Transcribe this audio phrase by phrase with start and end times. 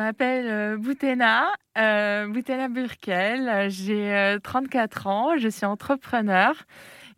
[0.00, 3.68] m'appelle euh, Boutena, euh, Boutena Burkel.
[3.68, 6.54] J'ai 34 ans, je suis entrepreneur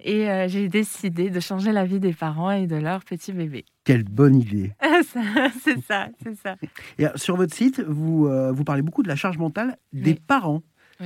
[0.04, 3.64] et j'ai décidé de changer la vie des parents et de leurs petits bébés.
[3.84, 4.72] Quelle bonne idée
[5.62, 6.56] C'est ça, c'est ça.
[6.98, 10.62] Et sur votre site, vous, vous parlez beaucoup de la charge mentale des parents.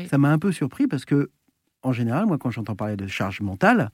[0.09, 1.31] Ça m'a un peu surpris parce que
[1.83, 3.91] en général, moi, quand j'entends parler de charge mentale,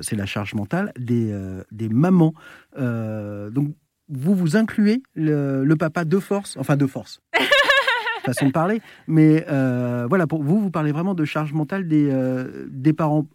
[0.00, 1.38] c'est la charge mentale des,
[1.70, 2.32] des mamans.
[2.78, 3.74] donc,
[4.10, 7.20] vous vous incluez le, papa de force, enfin de force.
[8.24, 8.80] façon de parler.
[9.06, 13.26] Mais euh, voilà, pour vous, vous parlez vraiment de charge mentale des, euh, des parents.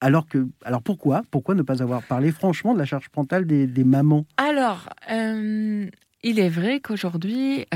[0.00, 3.66] Alors que, alors pourquoi, pourquoi ne pas avoir parlé franchement de la charge mentale des,
[3.66, 4.24] des mamans?
[4.36, 5.86] Alors, euh,
[6.22, 7.66] il est vrai qu'aujourd'hui,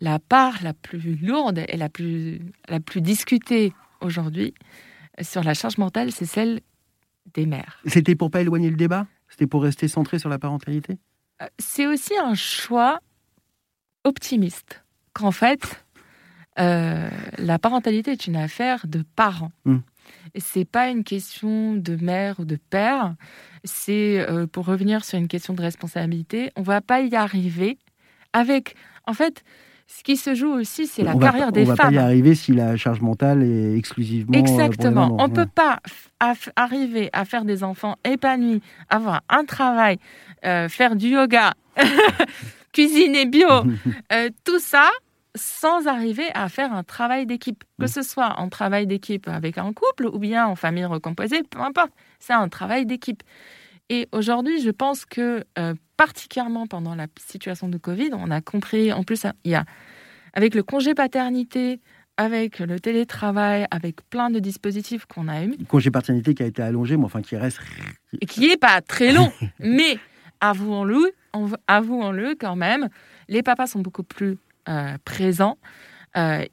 [0.00, 4.54] la part la plus lourde et la plus, la plus discutée aujourd'hui
[5.22, 6.60] sur la charge mentale, c'est celle
[7.34, 7.80] des mères.
[7.86, 9.06] C'était pour pas éloigner le débat?
[9.30, 10.98] C'était pour rester centré sur la parentalité?
[11.40, 13.00] Euh, C'est aussi un choix
[14.04, 14.84] optimiste.
[15.12, 15.84] Qu'en fait,
[16.58, 19.52] euh, la parentalité est une affaire de parents.
[19.64, 19.82] Ce.
[20.34, 23.14] Et c'est pas une question de mère ou de père.
[23.64, 26.50] C'est euh, pour revenir sur une question de responsabilité.
[26.56, 27.78] On va pas y arriver
[28.32, 28.76] avec.
[29.06, 29.42] En fait,
[29.96, 31.72] ce qui se joue aussi, c'est la carrière des femmes.
[31.72, 34.38] On va pas y arriver si la charge mentale est exclusivement.
[34.38, 35.16] Exactement.
[35.18, 35.80] on ne peut pas
[36.54, 39.98] arriver à faire des enfants épanouis, avoir un travail,
[40.46, 41.54] euh, faire du yoga,
[42.72, 43.48] cuisiner bio,
[44.12, 44.88] euh, tout ça
[45.34, 47.64] sans arriver à faire un travail d'équipe.
[47.78, 47.88] Que mm.
[47.88, 51.90] ce soit en travail d'équipe avec un couple ou bien en famille recomposée, peu importe,
[52.20, 53.22] c'est un travail d'équipe.
[53.90, 58.92] Et aujourd'hui, je pense que euh, particulièrement pendant la situation de Covid, on a compris,
[58.92, 59.64] en plus, il y a,
[60.32, 61.80] avec le congé paternité,
[62.16, 65.56] avec le télétravail, avec plein de dispositifs qu'on a eu.
[65.68, 67.58] Congé paternité qui a été allongé, mais enfin qui reste.
[68.28, 69.98] Qui n'est pas très long, mais
[70.40, 71.12] avouons-le,
[71.66, 72.88] avouons-le quand même,
[73.28, 74.38] les papas sont beaucoup plus
[74.68, 75.58] euh, présents.
[76.16, 76.44] Euh,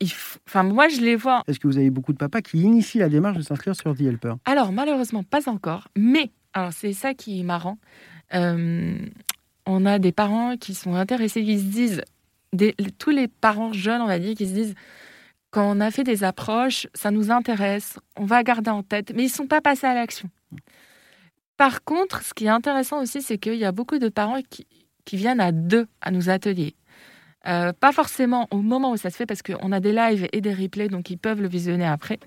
[0.48, 1.44] enfin, moi, je les vois.
[1.48, 4.02] Est-ce que vous avez beaucoup de papas qui initient la démarche de s'inscrire sur The
[4.02, 4.34] Helper?
[4.46, 5.88] Alors, malheureusement, pas encore.
[5.96, 7.78] Mais alors, c'est ça qui est marrant.
[8.34, 8.98] Euh,
[9.68, 12.02] on a des parents qui sont intéressés, qui se disent,
[12.98, 14.74] tous les parents jeunes, on va dire, qui se disent,
[15.52, 19.22] quand on a fait des approches, ça nous intéresse, on va garder en tête, mais
[19.22, 20.32] ils ne sont pas passés à l'action.
[21.58, 24.66] Par contre, ce qui est intéressant aussi, c'est qu'il y a beaucoup de parents qui,
[25.16, 26.76] viennent à deux à nos ateliers.
[27.48, 30.42] Euh, pas forcément au moment où ça se fait, parce qu'on a des lives et
[30.42, 32.20] des replays, donc ils peuvent le visionner après.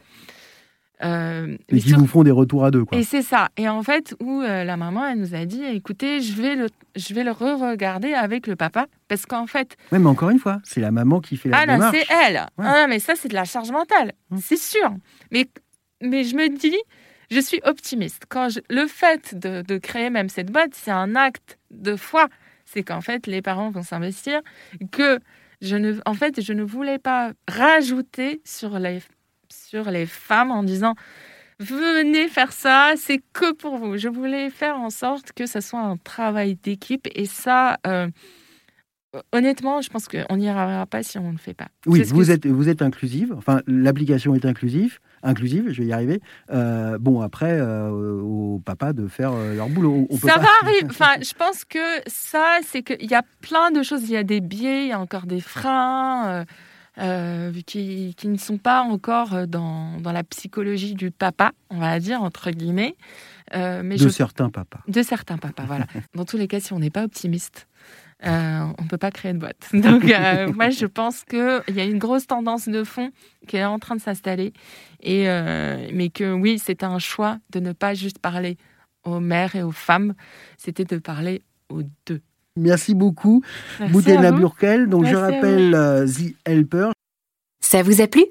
[1.02, 2.84] Euh, et qui vous font des retours à deux.
[2.84, 2.98] Quoi.
[2.98, 3.48] Et c'est ça.
[3.56, 6.68] Et en fait, où euh, la maman, elle nous a dit, écoutez, je vais le,
[6.94, 9.76] je vais le re-regarder avec le papa, parce qu'en fait...
[9.92, 11.96] Oui, mais encore une fois, c'est la maman qui fait la ah, démarche.
[11.96, 12.46] c'est elle.
[12.58, 14.38] Ah, mais ça, c'est de la charge mentale, mmh.
[14.42, 14.90] c'est sûr.
[15.30, 15.48] Mais,
[16.02, 16.76] mais je me dis,
[17.30, 18.24] je suis optimiste.
[18.28, 22.28] Quand le fait de, de créer même cette boîte, c'est un acte de foi.
[22.66, 24.40] C'est qu'en fait, les parents vont s'investir,
[24.92, 25.18] que
[25.60, 29.00] je ne, en fait, je ne voulais pas rajouter sur les
[29.70, 30.94] sur les femmes en disant
[31.60, 33.96] venez faire ça, c'est que pour vous.
[33.98, 38.08] Je voulais faire en sorte que ce soit un travail d'équipe et ça, euh,
[39.30, 41.68] honnêtement, je pense qu'on n'y arrivera pas si on ne le fait pas.
[41.86, 46.20] Oui, vous êtes, vous êtes inclusive, enfin l'application est inclusive, inclusive, je vais y arriver.
[46.50, 50.08] Euh, bon, après, euh, au papa de faire leur boulot.
[50.20, 51.78] ça va arriver, enfin, je pense que
[52.08, 54.92] ça, c'est qu'il y a plein de choses, il y a des biais, il y
[54.92, 56.44] a encore des freins.
[57.00, 61.78] Euh, qui, qui, ne sont pas encore euh, dans, dans, la psychologie du papa, on
[61.78, 62.94] va dire, entre guillemets.
[63.54, 64.80] Euh, mais de certains papas.
[64.86, 65.86] De certains papas, voilà.
[66.14, 67.68] Dans tous les cas, si on n'est pas optimiste,
[68.22, 69.68] on ne peut pas créer de boîte.
[69.72, 70.04] Donc,
[70.54, 73.12] moi, je pense qu'il y a une grosse tendance de fond
[73.48, 74.52] qui est en train de s'installer.
[75.02, 75.24] Et,
[75.92, 78.58] mais que oui, c'était un choix de ne pas juste parler
[79.04, 80.14] aux mères et aux femmes,
[80.58, 82.20] c'était de parler aux deux.
[82.60, 83.42] Merci beaucoup,
[83.90, 84.88] Boudena Burkel.
[84.88, 86.90] Donc, je rappelle euh, The Helper.
[87.60, 88.24] Ça vous a plu?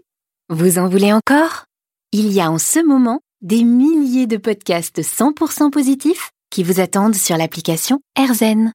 [0.49, 1.65] Vous en voulez encore?
[2.11, 7.15] Il y a en ce moment des milliers de podcasts 100% positifs qui vous attendent
[7.15, 8.71] sur l'application AirZen.